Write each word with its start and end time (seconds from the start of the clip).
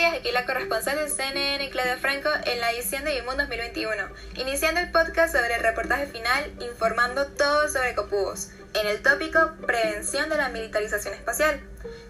días, 0.00 0.14
aquí 0.14 0.32
la 0.32 0.46
corresponsal 0.46 0.96
del 0.96 1.10
CNN, 1.10 1.68
Claudia 1.68 1.98
Franco, 1.98 2.30
en 2.46 2.58
la 2.58 2.72
edición 2.72 3.04
de 3.04 3.20
Vimundo 3.20 3.42
2021, 3.42 4.02
iniciando 4.36 4.80
el 4.80 4.90
podcast 4.90 5.34
sobre 5.34 5.54
el 5.56 5.62
reportaje 5.62 6.06
final, 6.06 6.50
informando 6.58 7.26
todo 7.26 7.68
sobre 7.68 7.94
copubos, 7.94 8.48
en 8.72 8.86
el 8.86 9.02
tópico 9.02 9.52
Prevención 9.66 10.30
de 10.30 10.38
la 10.38 10.48
militarización 10.48 11.12
espacial. 11.12 11.60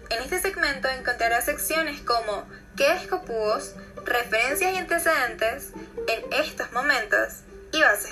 En 0.09 0.23
este 0.23 0.39
segmento 0.39 0.87
encontrarás 0.87 1.43
secciones 1.43 1.99
como 1.99 2.47
¿Qué 2.77 2.93
es 2.93 3.07
copubos?, 3.07 3.75
referencias 4.05 4.73
y 4.73 4.77
antecedentes 4.77 5.71
en 6.07 6.31
estos 6.31 6.71
momentos 6.71 7.41
y 7.73 7.81
bases 7.81 8.10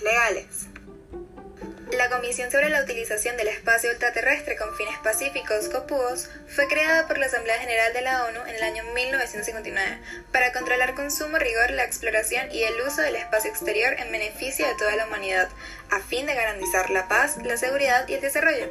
Comisión 2.20 2.52
sobre 2.52 2.70
la 2.70 2.84
Utilización 2.84 3.38
del 3.38 3.48
Espacio 3.48 3.92
Ultraterrestre 3.92 4.58
con 4.58 4.76
Fines 4.76 4.98
Pacíficos, 5.02 5.70
COPUOS, 5.70 6.30
fue 6.50 6.68
creada 6.68 7.08
por 7.08 7.18
la 7.18 7.27
Asamblea 7.27 7.58
General 7.60 7.94
de 7.94 8.02
la 8.02 8.26
ONU 8.26 8.41
en 8.41 8.55
el 8.55 8.62
año 8.62 8.84
1959 8.94 10.00
para 10.34 10.52
controlar 10.52 10.96
con 10.96 11.12
sumo 11.12 11.38
rigor 11.38 11.72
la 11.72 11.86
exploración 11.86 12.52
y 12.52 12.63
el 12.63 12.74
uso 12.86 13.02
del 13.02 13.16
espacio 13.16 13.50
exterior 13.50 13.96
en 13.98 14.12
beneficio 14.12 14.68
de 14.68 14.76
toda 14.76 14.98
la 14.98 15.08
humanidad, 15.08 15.48
a 15.91 16.02
fin 16.02 16.26
de 16.26 16.36
garantizar 16.36 16.90
la 16.90 17.08
paz, 17.08 17.38
la 17.41 17.55
seguridad 17.55 18.05
y 18.10 18.16
el 18.16 18.22
desarrollo. 18.22 18.70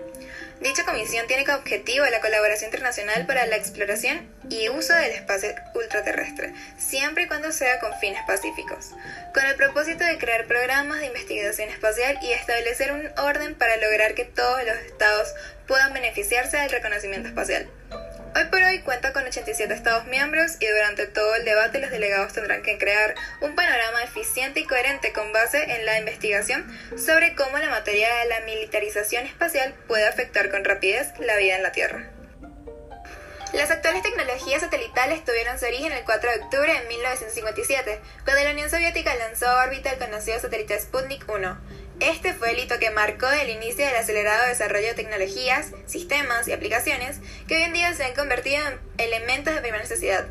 Dicha 0.61 0.85
comisión 0.85 1.27
tiene 1.29 1.45
como 1.45 1.59
objetivo 1.59 2.05
la 2.07 2.21
colaboración 2.21 2.69
internacional 2.69 3.27
para 3.27 3.47
la 3.47 3.57
exploración 3.57 4.29
y 4.51 4.69
uso 4.69 4.93
del 4.93 5.13
espacio 5.13 5.51
ultraterrestre, 5.75 6.53
siempre 6.77 7.25
y 7.25 7.27
cuando 7.29 7.53
sea 7.53 7.79
con 7.79 7.97
fines 8.01 8.23
pacíficos, 8.27 8.91
con 9.33 9.45
el 9.47 9.55
propósito 9.55 10.05
de 10.05 10.19
crear 10.19 10.47
programas 10.47 10.99
de 10.99 11.07
investigación 11.07 11.69
espacial 11.69 12.19
y 12.23 12.33
establecer 12.33 12.93
un 12.93 13.09
orden 13.19 13.55
para 13.55 13.77
lograr 13.77 14.15
que 14.15 14.25
todos 14.25 14.65
los 14.65 14.77
estados 14.79 15.33
puedan 15.69 15.93
beneficiarse 15.93 16.57
del 16.57 16.71
reconocimiento 16.71 17.29
espacial. 17.29 17.69
Hoy 18.39 18.45
por 18.45 18.63
hoy 18.63 18.79
cuenta 18.83 19.13
con 19.13 19.25
87 19.25 19.75
Estados 19.75 20.07
miembros 20.07 20.59
y 20.61 20.67
durante 20.69 21.09
todo 21.09 21.35
el 21.35 21.45
debate 21.45 21.81
los 21.81 21.91
delegados 21.91 22.35
tendrán 22.35 22.63
que 22.63 22.79
crear 22.79 23.17
un 23.41 23.57
panorama 23.57 24.05
eficiente 24.05 24.61
y 24.61 24.65
coherente 24.65 25.13
con 25.13 25.33
base 25.33 25.61
en 25.75 25.85
la 25.85 25.99
investigación 25.99 26.65
sobre 26.97 27.35
cómo 27.35 27.59
la 27.59 27.69
materia 27.69 28.09
de 28.15 28.29
la 28.29 28.41
militarización 28.43 29.27
espacial 29.27 29.75
puede 29.89 30.07
afectar 30.07 30.53
con 30.53 30.65
rapidez 30.65 31.09
la 31.19 31.37
vida 31.37 31.57
en 31.57 31.65
la 31.65 31.73
Tierra. 31.73 32.13
Las 33.55 33.73
actuales 33.73 34.05
tecnologías 34.05 34.61
satelitales 34.61 35.25
tuvieron 35.25 35.59
su 35.59 35.67
origen 35.67 35.91
el 35.91 36.05
4 36.05 36.31
de 36.31 36.41
octubre 36.41 36.73
de 36.73 36.87
1957, 36.87 38.01
cuando 38.23 38.45
la 38.45 38.53
Unión 38.53 38.71
Soviética 38.71 39.17
lanzó 39.17 39.49
a 39.49 39.65
órbita 39.65 39.91
el 39.91 39.99
conocido 39.99 40.39
satélite 40.39 40.79
Sputnik 40.79 41.29
1. 41.29 41.59
Este 42.01 42.33
fue 42.33 42.53
el 42.53 42.61
hito 42.61 42.79
que 42.79 42.91
marcó 42.91 43.29
el 43.29 43.51
inicio 43.51 43.85
del 43.85 43.97
acelerado 43.97 44.47
desarrollo 44.47 44.87
de 44.87 44.95
tecnologías, 44.95 45.73
sistemas 45.87 46.47
y 46.47 46.53
aplicaciones 46.53 47.19
que 47.49 47.57
hoy 47.57 47.63
en 47.63 47.73
día 47.73 47.93
se 47.93 48.05
han 48.05 48.15
convertido 48.15 48.63
en 48.69 48.79
elementos 48.99 49.53
de 49.53 49.61
primera 49.61 49.83
necesidad. 49.83 50.29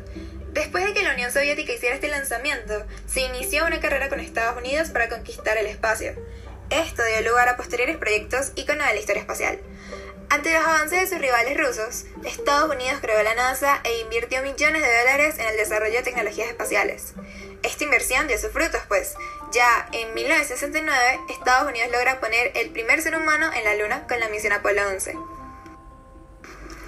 Después 0.52 0.86
de 0.86 0.94
que 0.94 1.02
la 1.02 1.12
Unión 1.12 1.30
Soviética 1.30 1.74
hiciera 1.74 1.94
este 1.94 2.08
lanzamiento, 2.08 2.86
se 3.06 3.20
inició 3.20 3.66
una 3.66 3.80
carrera 3.80 4.08
con 4.08 4.18
Estados 4.18 4.56
Unidos 4.56 4.88
para 4.88 5.10
conquistar 5.10 5.58
el 5.58 5.66
espacio. 5.66 6.14
Esto 6.70 7.02
dio 7.04 7.30
lugar 7.30 7.48
a 7.50 7.58
posteriores 7.58 7.98
proyectos 7.98 8.52
íconos 8.56 8.86
de 8.86 8.94
la 8.94 9.00
historia 9.00 9.20
espacial. 9.20 9.60
Ante 10.30 10.52
los 10.52 10.64
avances 10.64 11.00
de 11.00 11.06
sus 11.06 11.18
rivales 11.18 11.56
rusos, 11.56 12.04
Estados 12.24 12.70
Unidos 12.70 12.98
creó 13.00 13.22
la 13.22 13.34
NASA 13.34 13.80
e 13.84 14.00
invirtió 14.00 14.42
millones 14.42 14.82
de 14.82 14.98
dólares 14.98 15.36
en 15.38 15.46
el 15.46 15.56
desarrollo 15.56 15.96
de 15.96 16.02
tecnologías 16.02 16.48
espaciales. 16.48 17.14
Esta 17.62 17.84
inversión 17.84 18.28
dio 18.28 18.38
sus 18.38 18.52
frutos, 18.52 18.82
pues 18.88 19.14
ya 19.52 19.88
en 19.92 20.14
1969 20.14 21.20
Estados 21.28 21.68
Unidos 21.68 21.90
logra 21.90 22.20
poner 22.20 22.52
el 22.54 22.70
primer 22.70 23.00
ser 23.02 23.16
humano 23.16 23.50
en 23.52 23.64
la 23.64 23.74
Luna 23.76 24.06
con 24.06 24.20
la 24.20 24.28
misión 24.28 24.52
Apolo 24.52 24.86
11. 24.88 25.14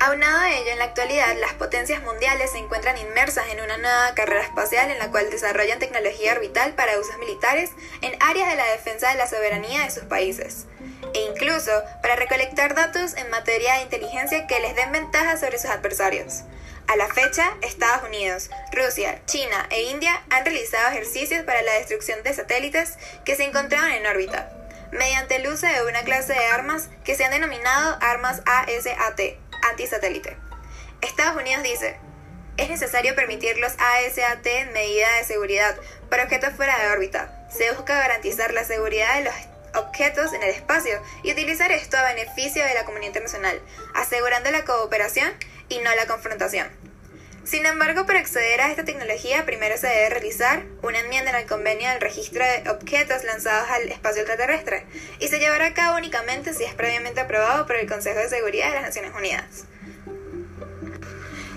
Aunado 0.02 0.38
a 0.38 0.50
ello, 0.50 0.70
en 0.70 0.78
la 0.78 0.86
actualidad 0.86 1.36
las 1.38 1.52
potencias 1.54 2.02
mundiales 2.02 2.52
se 2.52 2.58
encuentran 2.58 2.96
inmersas 2.96 3.48
en 3.48 3.60
una 3.60 3.76
nueva 3.76 4.14
carrera 4.14 4.42
espacial 4.42 4.90
en 4.90 4.98
la 4.98 5.10
cual 5.10 5.28
desarrollan 5.28 5.78
tecnología 5.78 6.32
orbital 6.32 6.72
para 6.72 6.98
usos 6.98 7.18
militares 7.18 7.70
en 8.00 8.16
áreas 8.22 8.48
de 8.48 8.56
la 8.56 8.66
defensa 8.70 9.10
de 9.10 9.16
la 9.16 9.26
soberanía 9.26 9.82
de 9.82 9.90
sus 9.90 10.04
países, 10.04 10.64
e 11.12 11.20
incluso 11.30 11.70
para 12.00 12.16
recolectar 12.16 12.74
datos 12.74 13.14
en 13.14 13.28
materia 13.28 13.74
de 13.74 13.82
inteligencia 13.82 14.46
que 14.46 14.60
les 14.60 14.74
den 14.74 14.90
ventaja 14.90 15.36
sobre 15.36 15.58
sus 15.58 15.70
adversarios. 15.70 16.44
A 16.90 16.96
la 16.96 17.06
fecha, 17.06 17.56
Estados 17.62 18.08
Unidos, 18.08 18.50
Rusia, 18.72 19.22
China 19.24 19.68
e 19.70 19.82
India 19.82 20.24
han 20.28 20.44
realizado 20.44 20.88
ejercicios 20.88 21.44
para 21.44 21.62
la 21.62 21.74
destrucción 21.74 22.20
de 22.24 22.34
satélites 22.34 22.98
que 23.24 23.36
se 23.36 23.44
encontraban 23.44 23.92
en 23.92 24.06
órbita, 24.06 24.50
mediante 24.90 25.36
el 25.36 25.46
uso 25.46 25.68
de 25.68 25.84
una 25.84 26.02
clase 26.02 26.32
de 26.32 26.46
armas 26.46 26.88
que 27.04 27.14
se 27.14 27.24
han 27.24 27.30
denominado 27.30 27.96
armas 28.00 28.42
ASAT, 28.44 29.20
antisatélite. 29.70 30.36
Estados 31.00 31.40
Unidos 31.40 31.62
dice, 31.62 31.96
es 32.56 32.68
necesario 32.68 33.14
permitir 33.14 33.56
los 33.58 33.74
ASAT 33.74 34.44
en 34.44 34.72
medida 34.72 35.06
de 35.18 35.24
seguridad 35.24 35.76
para 36.08 36.24
objetos 36.24 36.54
fuera 36.54 36.76
de 36.76 36.88
órbita. 36.88 37.46
Se 37.56 37.70
busca 37.70 38.00
garantizar 38.00 38.52
la 38.52 38.64
seguridad 38.64 39.14
de 39.14 39.24
los 39.26 39.34
objetos 39.76 40.32
en 40.32 40.42
el 40.42 40.50
espacio 40.50 41.00
y 41.22 41.30
utilizar 41.30 41.70
esto 41.70 41.96
a 41.96 42.12
beneficio 42.12 42.64
de 42.64 42.74
la 42.74 42.84
comunidad 42.84 43.10
internacional, 43.10 43.62
asegurando 43.94 44.50
la 44.50 44.64
cooperación 44.64 45.32
y 45.70 45.78
no 45.78 45.94
la 45.94 46.06
confrontación. 46.06 46.68
Sin 47.44 47.64
embargo, 47.64 48.04
para 48.04 48.18
acceder 48.18 48.60
a 48.60 48.70
esta 48.70 48.84
tecnología, 48.84 49.46
primero 49.46 49.78
se 49.78 49.86
debe 49.86 50.10
realizar 50.10 50.62
una 50.82 51.00
enmienda 51.00 51.30
en 51.30 51.36
el 51.36 51.46
convenio 51.46 51.88
del 51.88 52.00
registro 52.00 52.44
de 52.44 52.68
objetos 52.68 53.24
lanzados 53.24 53.70
al 53.70 53.88
espacio 53.88 54.22
extraterrestre 54.22 54.84
y 55.18 55.28
se 55.28 55.38
llevará 55.38 55.66
a 55.66 55.74
cabo 55.74 55.96
únicamente 55.96 56.52
si 56.52 56.64
es 56.64 56.74
previamente 56.74 57.20
aprobado 57.20 57.66
por 57.66 57.76
el 57.76 57.88
Consejo 57.88 58.18
de 58.18 58.28
Seguridad 58.28 58.68
de 58.68 58.74
las 58.74 58.82
Naciones 58.82 59.12
Unidas. 59.16 59.64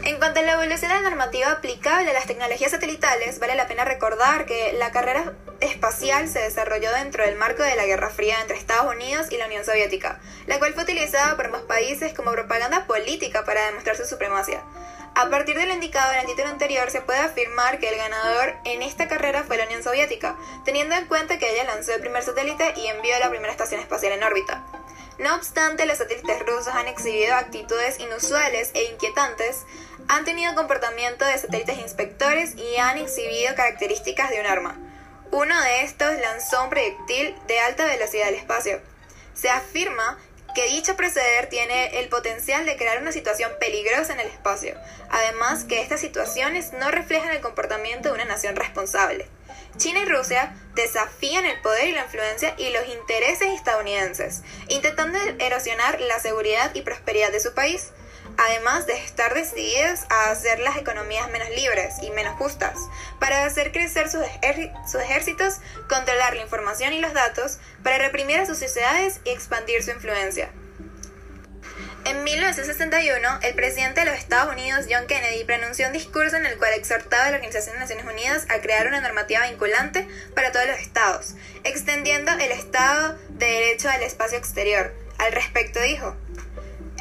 En 0.05 0.17
cuanto 0.17 0.39
a 0.39 0.43
la 0.43 0.53
evolución 0.53 0.89
de 0.89 0.95
la 0.95 1.09
normativa 1.09 1.51
aplicable 1.51 2.09
a 2.09 2.13
las 2.13 2.27
tecnologías 2.27 2.71
satelitales, 2.71 3.39
vale 3.39 3.55
la 3.55 3.67
pena 3.67 3.85
recordar 3.85 4.45
que 4.45 4.73
la 4.73 4.91
carrera 4.91 5.33
espacial 5.63 6.27
se 6.27 6.39
desarrolló 6.39 6.91
dentro 6.91 7.25
del 7.25 7.35
marco 7.35 7.63
de 7.63 7.75
la 7.75 7.85
Guerra 7.85 8.09
Fría 8.09 8.41
entre 8.41 8.57
Estados 8.57 8.93
Unidos 8.93 9.27
y 9.31 9.37
la 9.37 9.47
Unión 9.47 9.65
Soviética, 9.65 10.19
la 10.47 10.59
cual 10.59 10.73
fue 10.73 10.83
utilizada 10.83 11.35
por 11.35 11.45
ambos 11.45 11.63
países 11.63 12.13
como 12.13 12.31
propaganda 12.31 12.85
política 12.85 13.43
para 13.45 13.65
demostrar 13.67 13.95
su 13.95 14.05
supremacía. 14.05 14.63
A 15.15 15.29
partir 15.29 15.55
de 15.55 15.67
lo 15.67 15.73
indicado 15.73 16.11
en 16.11 16.19
el 16.19 16.25
título 16.25 16.47
anterior, 16.47 16.89
se 16.89 17.01
puede 17.01 17.19
afirmar 17.19 17.79
que 17.79 17.89
el 17.89 17.97
ganador 17.97 18.55
en 18.65 18.81
esta 18.81 19.07
carrera 19.07 19.43
fue 19.43 19.57
la 19.57 19.65
Unión 19.65 19.83
Soviética, 19.83 20.35
teniendo 20.65 20.95
en 20.95 21.05
cuenta 21.05 21.37
que 21.37 21.51
ella 21.51 21.65
lanzó 21.65 21.93
el 21.93 22.01
primer 22.01 22.23
satélite 22.23 22.73
y 22.75 22.87
envió 22.87 23.17
la 23.19 23.29
primera 23.29 23.51
estación 23.51 23.79
espacial 23.79 24.13
en 24.13 24.23
órbita. 24.23 24.63
No 25.19 25.35
obstante, 25.35 25.85
los 25.85 25.99
satélites 25.99 26.39
rusos 26.39 26.73
han 26.73 26.87
exhibido 26.87 27.35
actitudes 27.35 27.99
inusuales 27.99 28.71
e 28.73 28.85
inquietantes, 28.85 29.65
han 30.07 30.25
tenido 30.25 30.55
comportamiento 30.55 31.25
de 31.25 31.37
satélites 31.37 31.77
inspectores 31.77 32.55
y 32.55 32.77
han 32.77 32.97
exhibido 32.97 33.53
características 33.55 34.31
de 34.31 34.39
un 34.39 34.47
arma. 34.47 34.79
Uno 35.33 35.59
de 35.63 35.81
estos 35.81 36.15
lanzó 36.19 36.63
un 36.63 36.69
proyectil 36.69 37.35
de 37.47 37.59
alta 37.59 37.85
velocidad 37.85 38.27
al 38.27 38.35
espacio. 38.35 38.79
Se 39.33 39.49
afirma 39.49 40.19
que 40.53 40.67
dicho 40.67 40.95
proceder 40.95 41.49
tiene 41.49 41.99
el 41.99 42.07
potencial 42.07 42.67
de 42.67 42.77
crear 42.77 43.01
una 43.01 43.11
situación 43.11 43.51
peligrosa 43.59 44.13
en 44.13 44.19
el 44.19 44.27
espacio, 44.27 44.77
además 45.09 45.63
que 45.63 45.81
estas 45.81 46.01
situaciones 46.01 46.73
no 46.73 46.91
reflejan 46.91 47.31
el 47.31 47.41
comportamiento 47.41 48.09
de 48.09 48.13
una 48.13 48.25
nación 48.25 48.55
responsable. 48.55 49.27
China 49.75 50.01
y 50.01 50.05
Rusia 50.05 50.55
desafían 50.75 51.45
el 51.45 51.59
poder 51.61 51.87
y 51.87 51.93
la 51.93 52.03
influencia 52.03 52.53
y 52.59 52.69
los 52.69 52.87
intereses 52.89 53.55
estadounidenses, 53.55 54.43
intentando 54.67 55.17
erosionar 55.39 55.99
la 55.99 56.19
seguridad 56.19 56.75
y 56.75 56.83
prosperidad 56.83 57.31
de 57.31 57.39
su 57.39 57.55
país, 57.55 57.89
además 58.37 58.87
de 58.87 58.93
estar 58.93 59.33
decididos 59.33 60.01
a 60.09 60.31
hacer 60.31 60.59
las 60.59 60.77
economías 60.77 61.29
menos 61.31 61.49
libres 61.49 61.95
y 62.01 62.11
menos 62.11 62.35
justas, 62.37 62.77
para 63.19 63.45
hacer 63.45 63.71
crecer 63.71 64.09
sus, 64.09 64.21
sus, 64.91 65.01
ejércitos, 65.01 65.59
controlar 65.87 66.35
la 66.35 66.43
información 66.43 66.93
y 66.93 66.99
los 66.99 67.13
datos, 67.13 67.59
para 67.83 67.97
reprimir 67.97 68.39
a 68.39 68.45
sus 68.45 68.59
sociedades 68.59 69.19
y 69.23 69.29
expandir 69.29 69.83
su 69.83 69.91
influencia. 69.91 70.49
En 72.05 72.25
1961, 72.25 73.39
el 73.43 73.55
presidente 73.55 74.01
de 74.01 74.07
los 74.07 74.15
Estados 74.15 74.51
Unidos, 74.51 74.87
John 74.89 75.07
Kennedy, 75.07 75.45
pronunció 75.45 75.87
un 75.87 75.93
discurso 75.93 76.35
en 76.35 76.45
el 76.45 76.57
cual 76.57 76.73
exhortaba 76.73 77.27
a 77.27 77.29
la 77.29 77.37
Organización 77.37 77.75
de 77.75 77.79
Naciones 77.79 78.05
Unidas 78.05 78.45
a 78.49 78.59
crear 78.59 78.87
una 78.87 78.99
normativa 78.99 79.47
vinculante 79.47 80.05
para 80.35 80.51
todos 80.51 80.67
los 80.67 80.79
estados, 80.79 81.35
extendiendo 81.63 82.33
el 82.33 82.51
Estado 82.51 83.17
de 83.29 83.45
Derecho 83.45 83.89
al 83.89 84.03
espacio 84.03 84.37
exterior. 84.37 84.93
Al 85.17 85.31
respecto 85.31 85.79
dijo, 85.79 86.17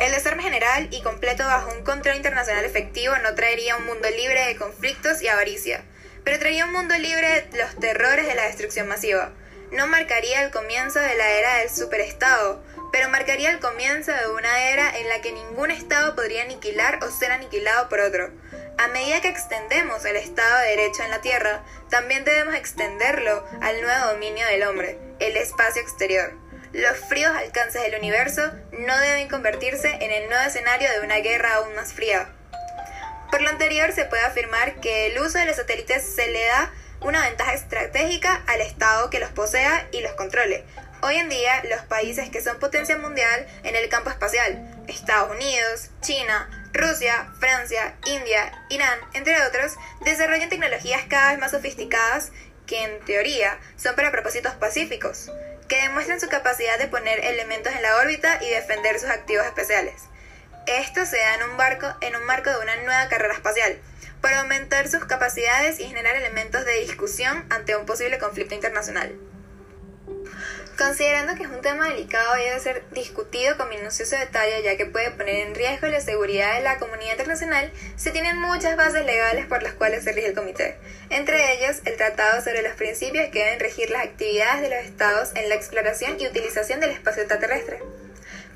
el 0.02 0.12
desarme 0.12 0.43
general 0.43 0.88
y 0.90 1.00
completo 1.02 1.44
bajo 1.44 1.70
un 1.70 1.84
control 1.84 2.16
internacional 2.16 2.64
efectivo 2.64 3.16
no 3.19 3.37
traería 3.37 3.76
un 3.76 3.87
mundo 3.87 4.08
libre 4.10 4.46
de 4.46 4.56
conflictos 4.56 5.22
y 5.22 5.28
avaricia, 5.28 5.84
pero 6.25 6.40
traería 6.40 6.64
un 6.64 6.72
mundo 6.72 6.99
libre 6.99 7.43
de 7.52 7.58
los 7.58 7.76
terrores 7.76 8.26
de 8.26 8.34
la 8.34 8.46
destrucción 8.46 8.88
masiva. 8.88 9.31
No 9.70 9.87
marcaría 9.87 10.43
el 10.43 10.50
comienzo 10.50 10.99
de 10.99 11.14
la 11.14 11.31
era 11.31 11.56
del 11.58 11.70
superestado, 11.70 12.64
pero 12.90 13.08
marcaría 13.10 13.50
el 13.50 13.60
comienzo 13.60 14.12
de 14.12 14.28
una 14.28 14.70
era 14.70 14.99
en 14.99 15.08
la 15.08 15.20
que 15.22 15.31
ningún 15.31 15.70
Estado 15.70 16.16
podría 16.16 16.43
aniquilar 16.43 16.99
o 17.04 17.10
ser 17.10 17.31
aniquilado 17.31 17.88
por 17.88 18.00
otro. 18.00 18.31
A 18.78 18.88
medida 18.88 19.20
que 19.20 19.28
extendemos 19.28 20.04
el 20.04 20.16
Estado 20.16 20.58
de 20.58 20.76
Derecho 20.76 21.04
en 21.04 21.10
la 21.10 21.20
Tierra, 21.20 21.64
también 21.90 22.25
debemos 22.25 22.56
extenderlo 22.56 23.46
al 23.60 23.81
nuevo 23.81 24.06
dominio 24.06 24.44
del 24.46 24.64
hombre, 24.64 24.99
el 25.20 25.37
espacio 25.37 25.81
exterior. 25.81 26.32
Los 26.73 26.97
fríos 26.97 27.37
alcances 27.37 27.83
del 27.83 27.97
universo 27.97 28.51
no 28.73 28.99
deben 28.99 29.29
convertirse 29.29 29.91
en 30.01 30.11
el 30.11 30.31
nuevo 30.31 30.43
escenario 30.47 30.91
de 30.91 31.01
una 31.01 31.17
guerra 31.17 31.57
aún 31.57 31.75
más 31.75 31.93
fría. 31.93 32.31
Por 33.31 33.43
lo 33.43 33.51
anterior, 33.51 33.93
se 33.93 34.07
puede 34.07 34.23
afirmar 34.23 34.81
que 34.81 35.09
el 35.09 35.19
uso 35.21 35.37
de 35.37 35.45
los 35.45 35.57
satélites 35.57 36.03
se 36.03 36.29
le 36.29 36.47
da 36.47 36.73
una 37.01 37.29
ventaja 37.29 37.53
estratégica 37.53 38.43
al 38.47 38.63
Estado 38.63 39.11
que 39.11 39.21
los 39.21 39.29
posea 39.31 39.87
y 39.93 40.01
los 40.01 40.13
controle. 40.13 40.65
Hoy 41.03 41.17
en 41.17 41.29
día, 41.29 41.63
los 41.69 41.83
países 41.83 42.31
que 42.31 42.41
son 42.41 42.59
potencia 42.59 42.97
mundial 42.97 43.47
en 43.65 43.77
el 43.77 43.91
campo 43.91 44.09
espacial, 44.09 44.67
Estados 44.89 45.31
Unidos, 45.31 45.91
China, 46.01 46.49
Rusia, 46.73 47.31
Francia, 47.39 47.97
India, 48.07 48.51
Irán, 48.71 48.99
entre 49.13 49.43
otros, 49.43 49.73
desarrollan 50.07 50.49
tecnologías 50.49 51.03
cada 51.07 51.33
vez 51.33 51.39
más 51.39 51.51
sofisticadas 51.51 52.33
que 52.67 52.83
en 52.83 53.05
teoría 53.05 53.59
son 53.77 53.95
para 53.95 54.11
propósitos 54.11 54.55
pacíficos, 54.55 55.31
que 55.73 55.81
demuestran 55.81 56.21
su 56.21 56.29
capacidad 56.29 56.79
de 56.79 56.87
poner 56.87 57.25
elementos 57.25 57.73
en 57.75 57.81
la 57.81 57.97
órbita 57.97 58.39
y 58.43 58.51
defender 58.51 59.01
sus 59.01 59.09
activos 59.09 59.47
especiales. 59.47 60.03
Esto 60.67 61.07
se 61.07 61.17
da 61.17 61.37
en 61.37 61.45
un, 61.49 61.57
barco, 61.57 61.87
en 62.03 62.15
un 62.15 62.27
marco 62.27 62.51
de 62.51 62.59
una 62.59 62.77
nueva 62.77 63.09
carrera 63.09 63.33
espacial, 63.33 63.79
para 64.21 64.41
aumentar 64.41 64.87
sus 64.89 65.07
capacidades 65.07 65.81
y 65.81 65.85
generar 65.85 66.15
elementos 66.15 66.67
de 66.67 66.81
discusión 66.81 67.47
ante 67.49 67.75
un 67.75 67.87
posible 67.87 68.19
conflicto 68.19 68.55
internacional. 68.55 69.19
Considerando 70.79 71.35
que 71.35 71.43
es 71.43 71.51
un 71.51 71.61
tema 71.61 71.89
delicado 71.89 72.39
y 72.39 72.45
debe 72.45 72.59
ser 72.59 72.83
discutido 72.93 73.57
con 73.59 73.69
minucioso 73.69 74.17
detalle 74.17 74.63
ya 74.63 74.77
que 74.77 74.87
puede 74.87 75.11
poner 75.11 75.47
en 75.47 75.55
riesgo 75.55 75.87
la 75.87 76.01
seguridad 76.01 76.55
de 76.55 76.63
la 76.63 76.79
comunidad 76.79 77.13
internacional, 77.13 77.71
se 77.97 78.11
tienen 78.11 78.39
muchas 78.39 78.77
bases 78.77 79.05
legales 79.05 79.47
por 79.47 79.63
las 79.63 79.75
cuales 79.75 80.03
se 80.03 80.13
rige 80.13 80.29
el 80.29 80.35
comité, 80.35 80.77
entre 81.11 81.55
ellos 81.55 81.83
el 81.85 81.97
Tratado 81.97 82.43
sobre 82.43 82.63
los 82.63 82.75
principios 82.75 83.29
que 83.31 83.45
deben 83.45 83.61
regir 83.61 83.91
las 83.91 84.05
actividades 84.05 84.63
de 84.63 84.71
los 84.71 84.85
estados 84.85 85.31
en 85.35 85.49
la 85.51 85.57
exploración 85.57 86.19
y 86.19 86.27
utilización 86.27 86.81
del 86.81 86.91
espacio 86.91 87.23
extraterrestre. 87.23 87.81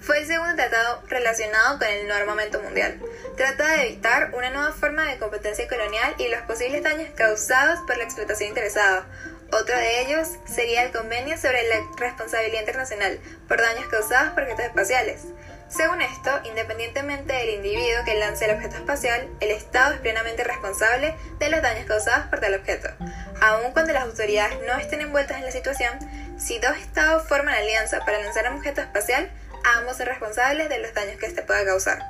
Fue 0.00 0.18
el 0.18 0.26
segundo 0.26 0.54
tratado 0.54 1.02
relacionado 1.08 1.78
con 1.78 1.88
el 1.88 2.06
no 2.06 2.14
armamento 2.14 2.62
mundial. 2.62 3.00
Trata 3.36 3.72
de 3.72 3.88
evitar 3.88 4.30
una 4.34 4.50
nueva 4.50 4.72
forma 4.72 5.04
de 5.04 5.18
competencia 5.18 5.66
colonial 5.66 6.14
y 6.18 6.28
los 6.28 6.42
posibles 6.42 6.84
daños 6.84 7.08
causados 7.16 7.80
por 7.86 7.98
la 7.98 8.04
explotación 8.04 8.50
interesada. 8.50 9.06
Otro 9.52 9.76
de 9.76 10.00
ellos 10.02 10.28
sería 10.44 10.82
el 10.82 10.92
convenio 10.92 11.36
sobre 11.36 11.68
la 11.68 11.76
responsabilidad 11.98 12.60
internacional 12.60 13.20
por 13.46 13.60
daños 13.60 13.86
causados 13.86 14.32
por 14.32 14.42
objetos 14.42 14.66
espaciales. 14.66 15.22
Según 15.68 16.02
esto, 16.02 16.30
independientemente 16.44 17.32
del 17.32 17.50
individuo 17.50 18.04
que 18.04 18.14
lance 18.14 18.44
el 18.44 18.56
objeto 18.56 18.76
espacial, 18.76 19.28
el 19.40 19.50
Estado 19.50 19.94
es 19.94 20.00
plenamente 20.00 20.44
responsable 20.44 21.14
de 21.38 21.48
los 21.48 21.62
daños 21.62 21.86
causados 21.86 22.26
por 22.26 22.40
tal 22.40 22.54
objeto. 22.54 22.88
Aun 23.40 23.72
cuando 23.72 23.92
las 23.92 24.04
autoridades 24.04 24.58
no 24.66 24.78
estén 24.78 25.00
envueltas 25.00 25.38
en 25.38 25.44
la 25.44 25.50
situación, 25.50 25.98
si 26.38 26.58
dos 26.58 26.76
Estados 26.76 27.26
forman 27.28 27.54
alianza 27.54 28.04
para 28.04 28.20
lanzar 28.20 28.50
un 28.50 28.58
objeto 28.58 28.80
espacial, 28.80 29.30
ambos 29.76 29.96
son 29.96 30.06
responsables 30.06 30.68
de 30.68 30.78
los 30.78 30.94
daños 30.94 31.18
que 31.18 31.26
éste 31.26 31.42
pueda 31.42 31.64
causar. 31.64 32.00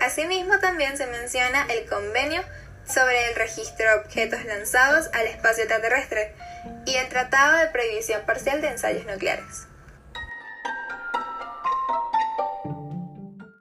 Asimismo, 0.00 0.58
también 0.58 0.96
se 0.96 1.06
menciona 1.06 1.66
el 1.68 1.86
convenio 1.86 2.42
sobre 2.86 3.30
el 3.30 3.36
registro 3.36 3.86
de 3.86 3.94
objetos 4.00 4.44
lanzados 4.44 5.08
al 5.12 5.26
espacio 5.26 5.64
extraterrestre 5.64 6.34
y 6.86 6.96
el 6.96 7.08
Tratado 7.08 7.58
de 7.58 7.66
Prohibición 7.68 8.22
Parcial 8.26 8.60
de 8.60 8.68
Ensayos 8.68 9.06
Nucleares. 9.06 9.69